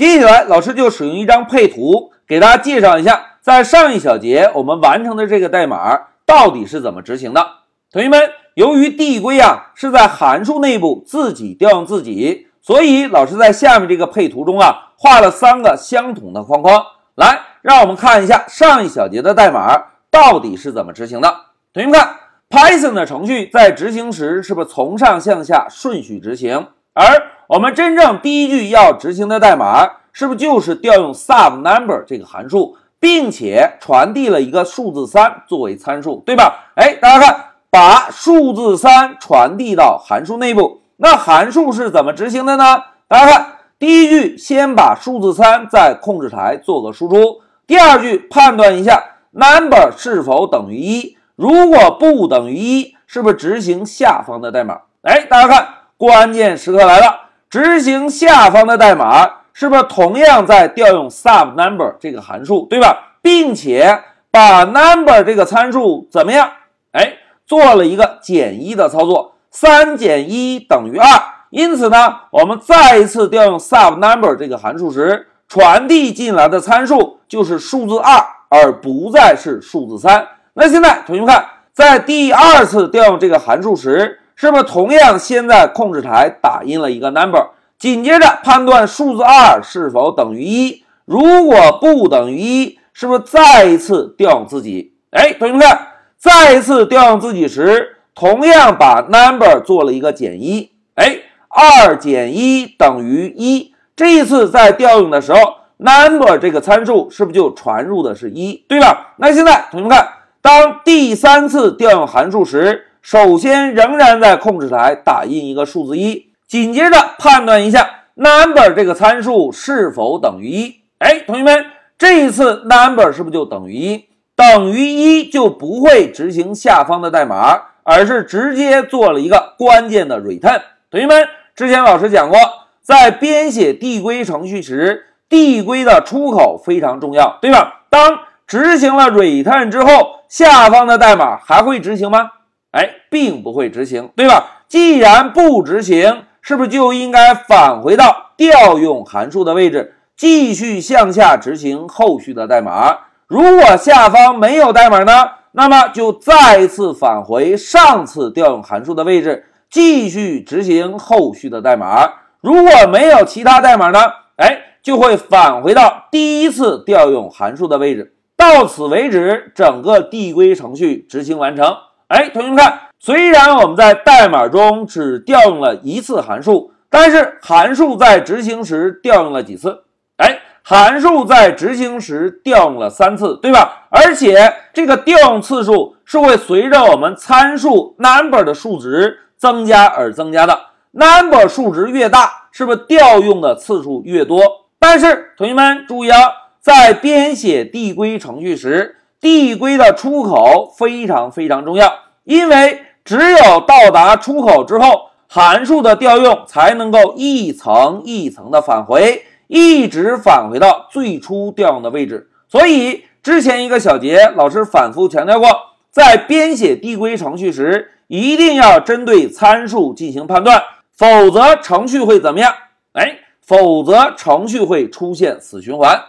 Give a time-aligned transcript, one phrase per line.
[0.00, 7.46] 接下来，老师就使用一张配图给大家介绍一下，在上一小节我们完成的这个代码到底是怎么执行的。
[7.92, 8.18] 同学们，
[8.54, 16.82] 由于递归啊是在函数内部自己调用自己，所以老师在下面这个配图中啊画了三个相同的框框。
[17.16, 19.68] 来，让我们看一下上一小节的代码
[20.10, 21.28] 到底是怎么执行的。
[21.74, 22.16] 同学们看
[22.48, 26.68] ，Python 的程序在执行时是不是从上向下顺序执行？
[26.94, 27.04] 而
[27.50, 36.70] 我们真正第一句要执行的代码，是不是就是调用 subNumber 这个函数，并且传递了一个数字三作为参数，对吧？
[36.76, 42.84] 哎，大家看，把数字三传递到函数内部，那函数是怎么执行的呢？
[43.08, 43.46] 大家看，
[43.80, 54.82] 第一句先把数字三在控制台做个输出，第二句判断一下 number 是否等于一，如果不等于一，是不是执行下方的代码？
[55.02, 57.29] 哎，大家看，关键时刻来了。
[57.50, 63.16] 执行下方的代码，是不是同样在调用 subNumber 这个函数，对吧？
[63.20, 66.48] 并且把 number 这个参数怎么样？
[66.92, 71.06] 哎，做了一个减一的操作，三减一等于二。
[71.50, 80.24] 因此呢，我们再一次调用 subNumber 这个函数时，传递进来的参数就是数字二，而不再是数字三。
[80.54, 84.19] 那现在同学们看，在第二次调用这个函数时。
[84.40, 94.94] 是不是同样先在控制台打印了一个 number，紧接着判断数字二是否等于一，如果不等于一，是不是再一次调用自己？
[95.10, 101.18] 哎，同学们看，再一次调用自己时，同样把 number 做了一个减一，哎，
[101.48, 103.74] 二减一等于一。
[103.94, 105.40] 这一次在调用的时候
[105.76, 109.12] ，number 这个参数是不是就传入的是一，对吧？
[109.18, 110.08] 那现在同学们看，
[110.40, 112.86] 当第三次调用函数时。
[113.02, 120.80] 首先，仍然在控制台打印一个数字一，紧接着判断一下 number 这个参数是否等于一。
[120.98, 121.64] 哎，同学们，
[121.98, 124.04] 这一次 number 是不是就等于一？
[124.36, 130.60] 等于一就不会执行下方的代码，而是直接做了一个关键的 return。
[130.90, 132.38] 同学们，之前老师讲过，
[132.82, 137.82] 在编写递归程序时，递归的出口非常重要，对吧？
[137.88, 142.30] 当执行了 return 之后，下方的代码还会执行吗？
[142.72, 144.62] 哎，并不会执行，对吧？
[144.68, 152.96] 既然不执行，是不是就应该返回到调用函数的位置，继续向下执行后续的代码？
[153.26, 155.12] 如果下方没有代码呢？
[155.52, 162.08] 那么就再一次返回上次调用函数的位置，继续执行后续的代码。
[162.40, 163.98] 如果没有其他代码呢？
[164.36, 168.14] 哎，就会返回到第一次调用函数的位置。
[168.36, 171.76] 到此为止，整个递归程序执行完成。
[172.10, 179.84] 哎，同学们看，虽然我们在代码中只调用了一次函数，但是函数在执行时调用了几次？
[180.16, 183.86] 哎，函数在执行时调用了三次，对吧？
[183.90, 190.58] 而且这个调用次数是会随着我们参数 number 的数值增加而增加的。
[190.90, 194.42] number 数值越大，是不是调用的次数越多？
[194.80, 196.18] 但是同学们注意啊，
[196.58, 198.96] 在编写递归程序时。
[199.20, 201.92] 递归的出口非常非常重要，
[202.24, 212.30] 因为只有到达出口之后，函数的调用才能够一层一层的返回，一直返回到最初调用的位置。
[212.48, 215.48] 所以之前一个小节，老师反复强调过，
[215.90, 220.62] 在编写递归程序时，一定要针对参数进行判断，
[220.96, 222.52] 否则程序会怎么样？
[222.94, 226.00] 哎，否则程序会出现死循环。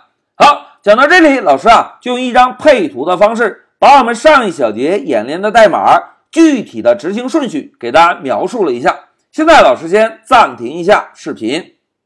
[0.83, 5.95] 讲到这里，老师啊，就用一张配图的方式，把我们上一小节演练的代码
[6.31, 8.99] 具体的执行顺序给大家描述了一下。
[9.31, 11.75] 现在，老师先暂停一下视频。